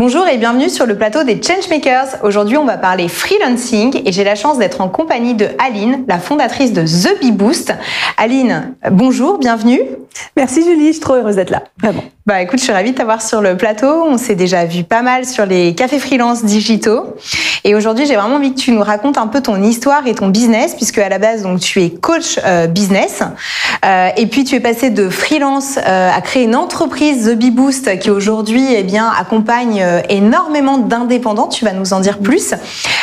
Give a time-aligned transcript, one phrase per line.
[0.00, 2.24] Bonjour et bienvenue sur le plateau des Changemakers.
[2.24, 6.18] Aujourd'hui, on va parler freelancing et j'ai la chance d'être en compagnie de Aline, la
[6.18, 7.74] fondatrice de The Bee Boost.
[8.16, 9.82] Aline, bonjour, bienvenue.
[10.36, 12.02] Merci Julie, je suis trop heureuse d'être là, vraiment.
[12.26, 14.04] Bah écoute, je suis ravie de t'avoir sur le plateau.
[14.06, 17.16] On s'est déjà vu pas mal sur les cafés freelance digitaux.
[17.64, 20.28] Et aujourd'hui, j'ai vraiment envie que tu nous racontes un peu ton histoire et ton
[20.28, 23.22] business, puisque à la base, donc tu es coach euh, business.
[23.84, 27.50] Euh, et puis tu es passé de freelance euh, à créer une entreprise The Bee
[27.50, 31.48] Boost qui aujourd'hui, eh bien, accompagne énormément d'indépendants.
[31.48, 32.54] Tu vas nous en dire plus.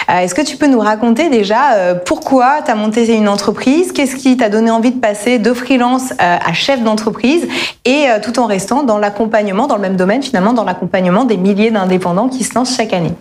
[0.07, 3.91] Est-ce que tu peux nous raconter déjà pourquoi tu as monté une entreprise?
[3.91, 6.96] Qu'est-ce qui t'a donné envie de passer de freelance à chef d'entreprise?
[7.85, 11.71] Et tout en restant dans l'accompagnement, dans le même domaine finalement, dans l'accompagnement des milliers
[11.71, 13.13] d'indépendants qui se lancent chaque année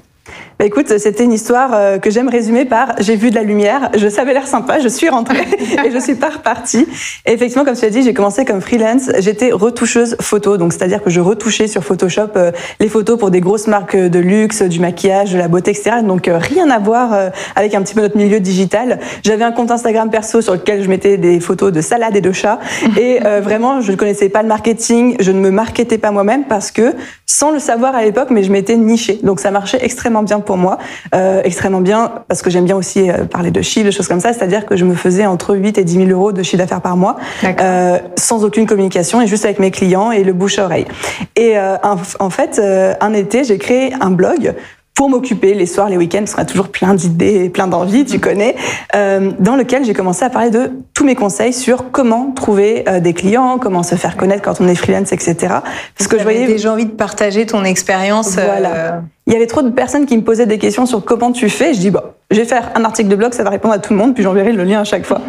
[0.58, 3.90] bah écoute, c'était une histoire euh, que j'aime résumer par j'ai vu de la lumière,
[3.94, 5.44] je savais l'air sympa, je suis rentrée
[5.84, 6.86] et je suis pas repartie.
[7.26, 9.10] Et effectivement, comme tu as dit, j'ai commencé comme freelance.
[9.18, 13.40] J'étais retoucheuse photo, donc c'est-à-dire que je retouchais sur Photoshop euh, les photos pour des
[13.40, 15.96] grosses marques de luxe, du maquillage, de la beauté, etc.
[16.02, 18.98] Donc euh, rien à voir avec un petit peu notre milieu digital.
[19.24, 22.32] J'avais un compte Instagram perso sur lequel je mettais des photos de salades et de
[22.32, 22.60] chats.
[22.98, 26.70] Et vraiment, je ne connaissais pas le marketing, je ne me marketais pas moi-même parce
[26.70, 26.94] que,
[27.26, 29.20] sans le savoir à l'époque, mais je m'étais nichée.
[29.22, 30.78] Donc ça marchait extrêmement bien pour moi,
[31.14, 34.20] euh, extrêmement bien, parce que j'aime bien aussi euh, parler de chiffres, de choses comme
[34.20, 36.80] ça, c'est-à-dire que je me faisais entre 8 et 10 000 euros de chiffre d'affaires
[36.80, 40.86] par mois, euh, sans aucune communication et juste avec mes clients et le bouche-oreille.
[41.34, 42.58] Et euh, en, en, fait,
[43.00, 44.54] un été, j'ai créé un blog
[44.96, 48.18] pour m'occuper les soirs, les week-ends, parce qu'on a toujours plein d'idées, plein d'envies, tu
[48.18, 48.56] connais,
[48.94, 52.98] euh, dans lequel j'ai commencé à parler de tous mes conseils sur comment trouver euh,
[52.98, 55.36] des clients, comment se faire connaître quand on est freelance, etc.
[55.98, 58.32] Parce que je voyais déjà envie de partager ton expérience.
[58.32, 58.74] Voilà.
[58.74, 58.90] Euh...
[59.26, 61.74] Il y avait trop de personnes qui me posaient des questions sur comment tu fais.
[61.74, 63.92] Je dis bon, je vais faire un article de blog, ça va répondre à tout
[63.92, 65.20] le monde, puis j'enverrai le lien à chaque fois.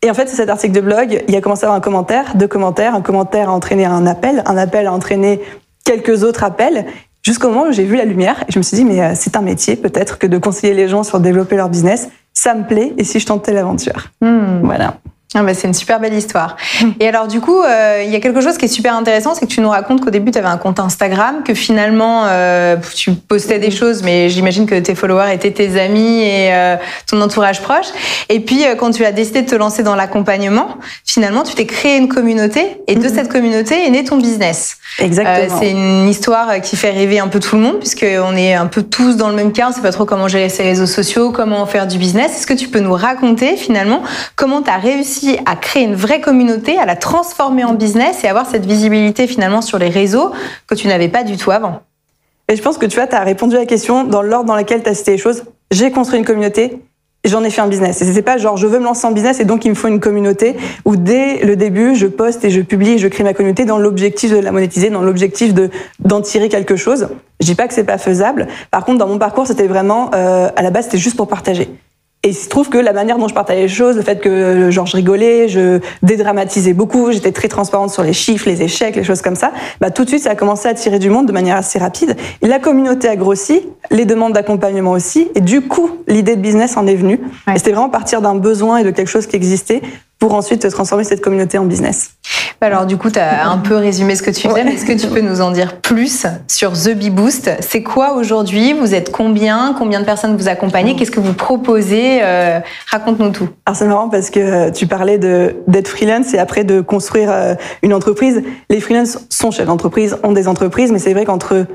[0.00, 2.48] Et en fait, cet article de blog, il a commencé à avoir un commentaire, deux
[2.48, 5.40] commentaires, un commentaire a entraîné un appel, un appel a entraîné
[5.84, 6.86] quelques autres appels.
[7.24, 9.34] Jusqu'au moment où j'ai vu la lumière et je me suis dit, mais euh, c'est
[9.36, 12.08] un métier peut-être que de conseiller les gens sur développer leur business.
[12.34, 14.60] Ça me plaît et si je tentais l'aventure mmh.
[14.62, 14.98] Voilà.
[15.36, 16.56] Ah bah c'est une super belle histoire.
[17.00, 19.46] Et alors du coup, euh, il y a quelque chose qui est super intéressant, c'est
[19.46, 23.12] que tu nous racontes qu'au début tu avais un compte Instagram, que finalement euh, tu
[23.12, 26.76] postais des choses, mais j'imagine que tes followers étaient tes amis et euh,
[27.08, 27.86] ton entourage proche.
[28.28, 31.66] Et puis euh, quand tu as décidé de te lancer dans l'accompagnement, finalement tu t'es
[31.66, 34.76] créé une communauté et de cette communauté est né ton business.
[35.00, 35.58] Exactement.
[35.58, 38.66] c'est une histoire qui fait rêver un peu tout le monde puisque on est un
[38.66, 41.32] peu tous dans le même cas, on sait pas trop comment gérer ses réseaux sociaux,
[41.32, 42.36] comment faire du business.
[42.36, 44.02] Est-ce que tu peux nous raconter finalement
[44.36, 48.28] comment tu as réussi à créer une vraie communauté, à la transformer en business et
[48.28, 50.32] avoir cette visibilité finalement sur les réseaux
[50.66, 51.80] que tu n'avais pas du tout avant?
[52.48, 54.56] Et je pense que tu vois, tu as répondu à la question dans l'ordre dans
[54.56, 55.44] lequel tu as cité les choses.
[55.70, 56.78] J'ai construit une communauté,
[57.24, 58.00] j'en ai fait un business.
[58.02, 59.88] Et c'était pas genre je veux me lancer en business et donc il me faut
[59.88, 63.64] une communauté où dès le début je poste et je publie, je crée ma communauté
[63.64, 65.70] dans l'objectif de la monétiser, dans l'objectif de
[66.00, 67.08] d'en tirer quelque chose.
[67.40, 68.48] Je dis pas que c'est pas faisable.
[68.70, 71.68] Par contre, dans mon parcours, c'était vraiment euh, à la base c'était juste pour partager.
[72.24, 74.70] Et il se trouve que la manière dont je partageais les choses, le fait que
[74.70, 79.04] genre je rigolais, je dédramatisais beaucoup, j'étais très transparente sur les chiffres, les échecs, les
[79.04, 79.52] choses comme ça,
[79.82, 82.16] bah tout de suite ça a commencé à tirer du monde de manière assez rapide.
[82.40, 86.78] Et la communauté a grossi, les demandes d'accompagnement aussi, et du coup l'idée de business
[86.78, 87.20] en est venue.
[87.46, 87.56] Ouais.
[87.56, 89.82] Et c'était vraiment partir d'un besoin et de quelque chose qui existait
[90.18, 92.12] pour ensuite transformer cette communauté en business.
[92.64, 94.98] Alors du coup, tu as un peu résumé ce que tu faisais, mais est-ce que
[94.98, 97.50] tu peux nous en dire plus sur The Bee Boost?
[97.60, 98.72] C'est quoi aujourd'hui?
[98.72, 99.74] Vous êtes combien?
[99.78, 100.96] Combien de personnes vous accompagnez?
[100.96, 102.20] Qu'est-ce que vous proposez?
[102.22, 102.60] Euh,
[102.90, 103.50] Raconte-nous tout.
[103.66, 107.54] Alors c'est marrant parce que euh, tu parlais d'être freelance et après de construire euh,
[107.82, 108.42] une entreprise.
[108.70, 111.66] Les freelance sont chefs d'entreprise, ont des entreprises, mais c'est vrai qu'entre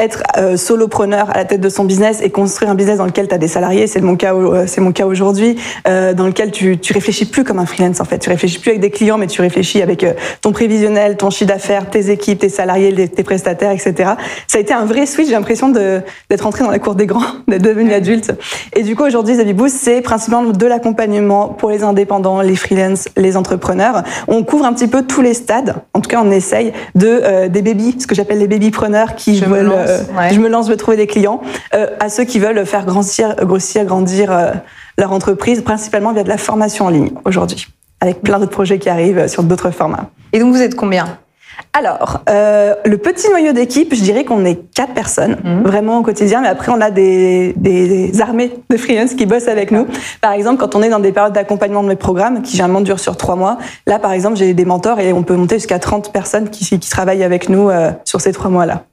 [0.00, 3.28] être euh, solopreneur à la tête de son business et construire un business dans lequel
[3.28, 5.56] tu as des salariés, c'est mon cas, euh, c'est mon cas aujourd'hui,
[5.86, 8.18] euh, dans lequel tu, tu réfléchis plus comme un freelance en fait.
[8.18, 11.48] Tu réfléchis plus avec des clients, mais tu réfléchis avec euh, ton prévisionnel, ton chiffre
[11.48, 14.12] d'affaires, tes équipes, tes salariés, tes prestataires, etc.
[14.46, 15.28] Ça a été un vrai switch.
[15.28, 18.32] J'ai l'impression d'être entré dans la cour des grands, d'être devenu adulte.
[18.74, 23.36] Et du coup aujourd'hui, Zabiboost, c'est principalement de l'accompagnement pour les indépendants, les freelance, les
[23.36, 24.02] entrepreneurs.
[24.28, 25.76] On couvre un petit peu tous les stades.
[25.92, 29.36] En tout cas, on essaye de euh, des baby, ce que j'appelle les babypreneurs qui
[29.36, 29.72] Je veulent
[30.16, 30.32] Ouais.
[30.32, 31.40] je me lance, je vais trouver des clients,
[31.74, 34.52] euh, à ceux qui veulent faire grandir, grossir, grandir euh,
[34.98, 37.68] leur entreprise, principalement via de la formation en ligne aujourd'hui,
[38.00, 40.10] avec plein d'autres projets qui arrivent sur d'autres formats.
[40.32, 41.18] Et donc vous êtes combien?
[41.72, 45.62] Alors, euh, le petit noyau d'équipe, je dirais qu'on est quatre personnes, mmh.
[45.62, 49.70] vraiment au quotidien, mais après on a des, des armées de freelance qui bossent avec
[49.70, 49.86] nous.
[50.20, 53.00] Par exemple, quand on est dans des périodes d'accompagnement de mes programmes, qui généralement durent
[53.00, 56.12] sur trois mois, là par exemple j'ai des mentors et on peut monter jusqu'à 30
[56.12, 58.84] personnes qui, qui travaillent avec nous euh, sur ces trois mois-là.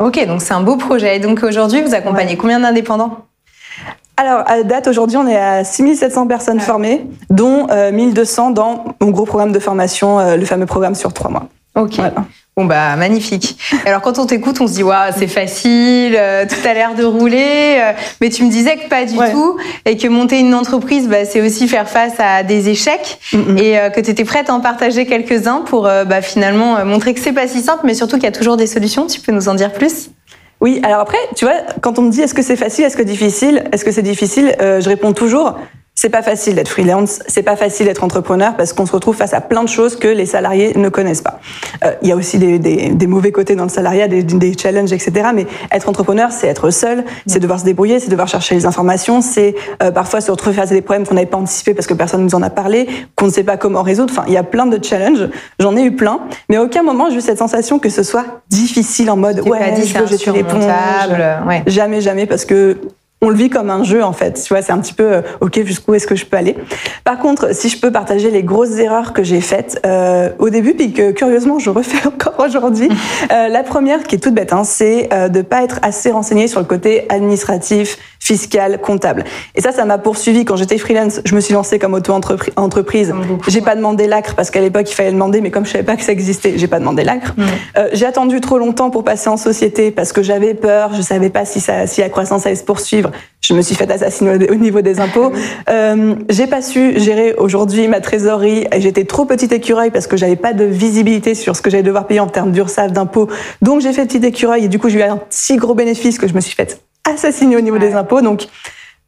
[0.00, 1.16] Ok, donc c'est un beau projet.
[1.16, 2.36] Et donc aujourd'hui, vous accompagnez ouais.
[2.36, 3.26] combien d'indépendants?
[4.16, 6.62] Alors, à date, aujourd'hui, on est à 6700 personnes ouais.
[6.62, 11.12] formées, dont euh, 1200 dans mon gros programme de formation, euh, le fameux programme sur
[11.12, 11.48] trois mois.
[11.74, 11.96] Ok.
[11.96, 12.14] Voilà.
[12.56, 13.56] Bon bah magnifique.
[13.86, 17.04] Alors quand on t'écoute, on se dit waouh c'est facile, euh, tout a l'air de
[17.04, 19.56] rouler, euh, mais tu me disais que pas du tout
[19.86, 23.20] et que monter une entreprise, bah, c'est aussi faire face à des échecs
[23.56, 27.20] et euh, que tu étais prête à en partager quelques-uns pour bah, finalement montrer que
[27.20, 29.06] c'est pas si simple, mais surtout qu'il y a toujours des solutions.
[29.06, 30.10] Tu peux nous en dire plus?
[30.60, 30.80] Oui.
[30.82, 33.64] Alors après, tu vois, quand on me dit est-ce que c'est facile, est-ce que difficile,
[33.72, 35.56] est-ce que c'est difficile, je réponds toujours
[36.00, 39.34] c'est pas facile d'être freelance, c'est pas facile d'être entrepreneur parce qu'on se retrouve face
[39.34, 41.40] à plein de choses que les salariés ne connaissent pas.
[41.84, 44.56] Euh, il y a aussi des, des, des, mauvais côtés dans le salariat, des, des
[44.56, 45.28] challenges, etc.
[45.34, 49.20] Mais être entrepreneur, c'est être seul, c'est devoir se débrouiller, c'est devoir chercher les informations,
[49.20, 51.92] c'est euh, parfois se retrouver face à des problèmes qu'on n'avait pas anticipés parce que
[51.92, 54.14] personne nous en a parlé, qu'on ne sait pas comment résoudre.
[54.16, 55.28] Enfin, il y a plein de challenges.
[55.58, 58.24] J'en ai eu plein, mais à aucun moment j'ai eu cette sensation que ce soit
[58.48, 60.64] difficile en mode ouais, dit, je veux jeter l'éponge.
[61.46, 61.62] Ouais.
[61.66, 62.78] Jamais, jamais, parce que
[63.20, 64.42] on le vit comme un jeu en fait.
[64.42, 66.56] Tu vois, c'est un petit peu euh, ok jusqu'où est-ce que je peux aller?
[67.04, 70.74] Par contre, si je peux partager les grosses erreurs que j'ai faites euh, au début,
[70.74, 72.88] puis que curieusement je refais encore aujourd'hui.
[73.32, 76.48] Euh, la première, qui est toute bête, hein, c'est euh, de pas être assez renseigné
[76.48, 79.24] sur le côté administratif, fiscal, comptable.
[79.54, 81.20] Et ça, ça m'a poursuivi quand j'étais freelance.
[81.24, 83.12] Je me suis lancée comme auto-entreprise.
[83.48, 85.96] J'ai pas demandé l'acre parce qu'à l'époque il fallait demander, mais comme je savais pas
[85.96, 87.34] que ça existait, j'ai pas demandé l'acre.
[87.76, 91.30] Euh, j'ai attendu trop longtemps pour passer en société parce que j'avais peur, je savais
[91.30, 93.10] pas si, ça, si la croissance allait se poursuivre.
[93.40, 95.32] Je me suis fait assassiner au niveau des impôts.
[95.68, 98.66] Euh, j'ai pas su gérer aujourd'hui ma trésorerie.
[98.78, 102.06] J'étais trop petite écureuil parce que j'avais pas de visibilité sur ce que j'allais devoir
[102.06, 103.28] payer en termes d'URSSAF, d'impôts.
[103.62, 106.26] Donc j'ai fait petit écureuil et du coup j'ai eu un si gros bénéfice que
[106.26, 108.22] je me suis fait assassiné au niveau des impôts.
[108.22, 108.48] Donc,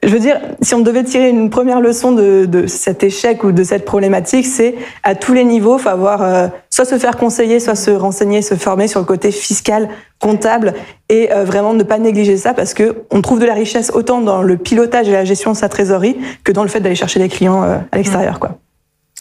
[0.02, 3.52] je veux dire, si on devait tirer une première leçon de, de cet échec ou
[3.52, 4.74] de cette problématique, c'est
[5.04, 8.56] à tous les niveaux, faut avoir euh, soit se faire conseiller, soit se renseigner, se
[8.56, 10.74] former sur le côté fiscal, comptable,
[11.08, 14.20] et euh, vraiment ne pas négliger ça parce que on trouve de la richesse autant
[14.20, 17.20] dans le pilotage et la gestion de sa trésorerie que dans le fait d'aller chercher
[17.20, 18.58] des clients euh, à l'extérieur, quoi.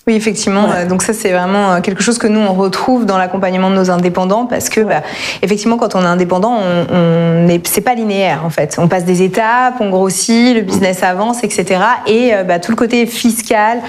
[0.07, 0.71] Oui, effectivement.
[0.71, 3.75] Euh, donc ça, c'est vraiment euh, quelque chose que nous on retrouve dans l'accompagnement de
[3.75, 5.03] nos indépendants parce que, bah,
[5.43, 8.77] effectivement, quand on est indépendant, on, on est, c'est pas linéaire en fait.
[8.79, 11.81] On passe des étapes, on grossit, le business avance, etc.
[12.07, 13.79] Et euh, bah, tout le côté fiscal,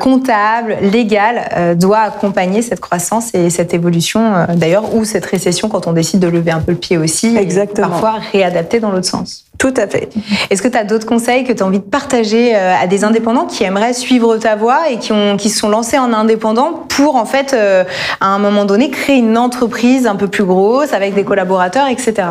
[0.00, 4.46] comptable, légal doit accompagner cette croissance et cette évolution.
[4.54, 7.36] D'ailleurs, ou cette récession quand on décide de lever un peu le pied aussi.
[7.36, 7.86] Exactement.
[7.86, 9.45] Et parfois réadapter dans l'autre sens.
[9.58, 10.10] Tout à fait.
[10.50, 13.46] Est-ce que tu as d'autres conseils que tu as envie de partager à des indépendants
[13.46, 17.16] qui aimeraient suivre ta voie et qui ont qui se sont lancés en indépendant pour
[17.16, 17.84] en fait euh,
[18.20, 22.28] à un moment donné créer une entreprise un peu plus grosse avec des collaborateurs, etc.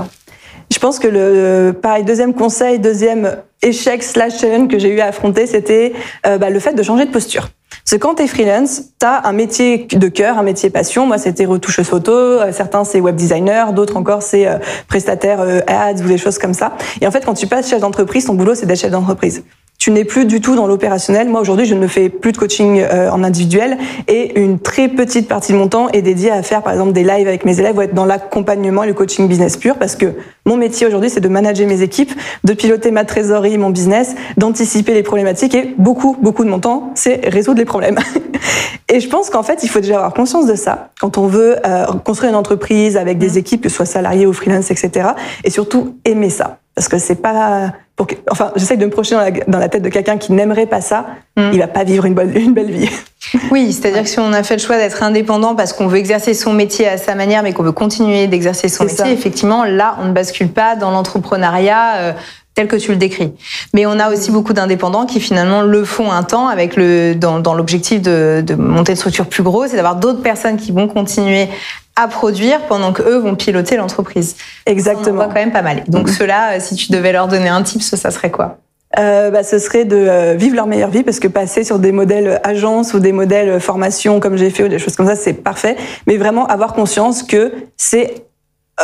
[0.72, 5.08] Je pense que le pareil deuxième conseil, deuxième échec slash challenge que j'ai eu à
[5.08, 5.94] affronter, c'était
[6.26, 7.50] euh, bah, le fait de changer de posture.
[7.86, 11.06] Parce que quand tu es freelance, tu as un métier de cœur, un métier passion.
[11.06, 12.12] Moi, c'était retoucheuse photo.
[12.12, 13.74] Euh, certains, c'est web designer.
[13.74, 14.48] D'autres encore, c'est
[14.88, 16.74] prestataire ads ou des choses comme ça.
[17.00, 19.44] Et en fait, quand tu passes chef d'entreprise, ton boulot, c'est d'être chef d'entreprise
[19.86, 21.30] tu n'es plus du tout dans l'opérationnel.
[21.30, 23.78] Moi aujourd'hui, je ne fais plus de coaching euh, en individuel
[24.08, 27.04] et une très petite partie de mon temps est dédiée à faire par exemple des
[27.04, 30.08] lives avec mes élèves ou être dans l'accompagnement et le coaching business pur parce que
[30.48, 32.12] mon métier aujourd'hui, c'est de manager mes équipes,
[32.44, 36.90] de piloter ma trésorerie, mon business, d'anticiper les problématiques et beaucoup, beaucoup de mon temps,
[36.96, 38.00] c'est résoudre les problèmes.
[38.90, 41.58] et je pense qu'en fait, il faut déjà avoir conscience de ça quand on veut
[41.64, 43.38] euh, construire une entreprise avec des mmh.
[43.38, 45.10] équipes, que ce soit salariés ou freelance, etc.
[45.44, 49.16] Et surtout aimer ça parce que c'est pas pour que, enfin j'essaie de me projeter
[49.16, 51.06] dans la, dans la tête de quelqu'un qui n'aimerait pas ça
[51.38, 51.50] mm.
[51.54, 52.90] il va pas vivre une, bonne, une belle vie
[53.52, 56.34] oui c'est-à-dire que si on a fait le choix d'être indépendant parce qu'on veut exercer
[56.34, 60.06] son métier à sa manière mais qu'on veut continuer d'exercer son métier effectivement là on
[60.06, 62.14] ne bascule pas dans l'entrepreneuriat euh,
[62.56, 63.34] tel que tu le décris.
[63.74, 67.40] Mais on a aussi beaucoup d'indépendants qui finalement le font un temps avec le dans,
[67.40, 70.88] dans l'objectif de, de monter une structure plus grosse et d'avoir d'autres personnes qui vont
[70.88, 71.50] continuer
[71.96, 74.36] à produire pendant que eux vont piloter l'entreprise.
[74.66, 75.24] Exactement.
[75.24, 75.84] On quand même pas mal.
[75.88, 76.18] Donc mm-hmm.
[76.18, 78.58] cela, euh, si tu devais leur donner un tip, ça serait quoi?
[79.00, 81.92] Euh, bah, ce serait de euh, vivre leur meilleure vie parce que passer sur des
[81.92, 85.34] modèles agence ou des modèles formation comme j'ai fait ou des choses comme ça, c'est
[85.34, 85.76] parfait.
[86.08, 88.26] Mais vraiment avoir conscience que c'est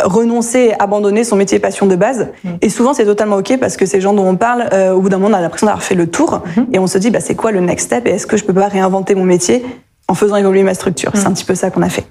[0.03, 2.30] renoncer, abandonner son métier passion de base.
[2.46, 2.50] Mm.
[2.62, 5.18] Et souvent, c'est totalement OK parce que ces gens dont on parle, au bout d'un
[5.18, 6.65] moment, on a l'impression d'avoir fait le tour mm-hmm.
[6.74, 8.08] et on se dit, bah, c'est quoi le next step?
[8.08, 9.65] Et est-ce que je peux pas réinventer mon métier
[10.08, 11.12] en faisant évoluer ma structure?
[11.13, 11.27] C'est mm.
[11.27, 12.06] un petit peu ça qu'on a fait.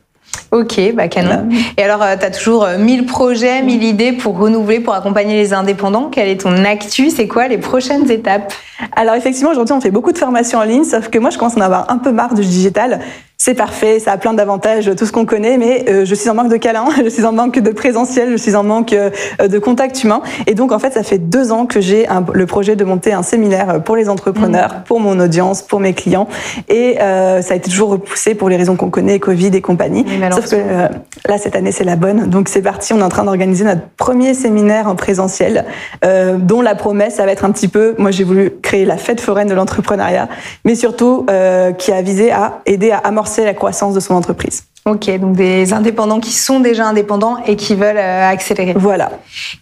[0.53, 1.49] Ok, bah canon.
[1.77, 5.37] Et alors, euh, tu as toujours 1000 euh, projets, 1000 idées pour renouveler, pour accompagner
[5.37, 6.09] les indépendants.
[6.11, 7.11] Quelle est ton actu?
[7.11, 8.53] C'est quoi les prochaines étapes?
[8.97, 11.57] Alors effectivement, aujourd'hui, on fait beaucoup de formations en ligne, sauf que moi, je commence
[11.57, 13.01] à en avoir un peu marre du digital
[13.43, 16.35] c'est parfait, ça a plein d'avantages, tout ce qu'on connaît, mais euh, je suis en
[16.35, 19.09] manque de câlin, je suis en manque de présentiel, je suis en manque euh,
[19.49, 20.21] de contact humain.
[20.47, 23.23] Et donc, en fait, ça fait deux ans que j'ai le projet de monter un
[23.23, 24.83] séminaire pour les entrepreneurs, mmh.
[24.85, 26.29] pour mon audience, pour mes clients.
[26.69, 30.05] Et euh, ça a été toujours repoussé pour les raisons qu'on connaît, Covid et compagnie.
[30.33, 30.57] Sauf que
[31.27, 32.29] là, cette année, c'est la bonne.
[32.29, 35.65] Donc, c'est parti, on est en train d'organiser notre premier séminaire en présentiel,
[36.03, 39.23] dont la promesse, ça va être un petit peu, moi, j'ai voulu créer la fête
[39.23, 40.29] foraine de l'entrepreneuriat,
[40.67, 41.25] mais surtout
[41.79, 44.65] qui a visé à aider à amorcer la croissance de son entreprise.
[44.87, 48.75] Ok, donc des indépendants qui sont déjà indépendants et qui veulent accélérer.
[48.77, 49.11] Voilà.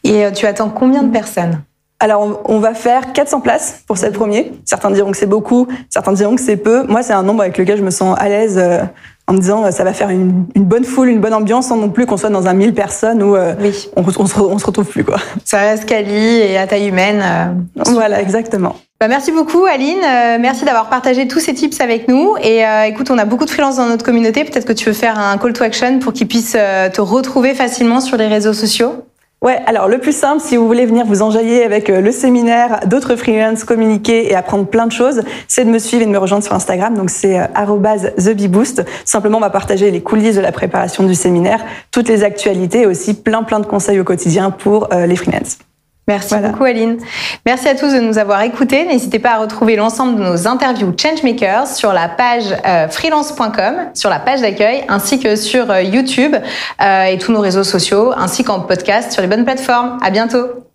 [0.05, 1.63] Et tu attends combien de personnes?
[2.01, 4.45] Alors, on va faire 400 places pour cette première.
[4.65, 6.85] Certains diront que c'est beaucoup, certains diront que c'est peu.
[6.87, 8.85] Moi, c'est un nombre avec lequel je me sens à l'aise euh,
[9.29, 12.07] en me disant ça va faire une, bonne foule, une bonne ambiance, sans non plus
[12.07, 13.55] qu'on soit dans un 1000 personnes où euh,
[13.95, 15.05] on, on, se, on, se, retrouve plus.
[15.05, 15.19] quoi.
[15.45, 17.23] Ça reste quali et à taille humaine.
[17.23, 18.75] Euh, voilà, exactement.
[18.99, 20.01] Bah, merci beaucoup Aline,
[20.41, 22.35] merci d'avoir partagé tous ces tips avec nous.
[22.43, 24.43] Et écoute, on a beaucoup de freelances dans notre communauté.
[24.45, 26.57] Peut-être que tu veux faire un call to action pour qu'ils puissent
[26.93, 29.05] te retrouver facilement sur les réseaux sociaux.
[29.41, 32.81] Ouais, alors le plus simple, si vous voulez venir vous enjailler avec euh, le séminaire,
[32.87, 36.19] d'autres freelance, communiquer et apprendre plein de choses, c'est de me suivre et de me
[36.19, 36.97] rejoindre sur Instagram.
[36.97, 38.85] Donc c'est euh, @thebeboost.
[39.05, 42.87] Simplement, on va partager les coulisses de la préparation du séminaire, toutes les actualités et
[42.87, 45.59] aussi plein plein de conseils au quotidien pour euh, les freelance.
[46.09, 46.97] Merci beaucoup Aline.
[47.45, 48.87] Merci à tous de nous avoir écoutés.
[48.87, 54.09] N'hésitez pas à retrouver l'ensemble de nos interviews Changemakers sur la page euh, freelance.com, sur
[54.09, 56.35] la page d'accueil, ainsi que sur euh, YouTube
[56.81, 59.99] euh, et tous nos réseaux sociaux, ainsi qu'en podcast sur les bonnes plateformes.
[60.03, 60.68] À bientôt.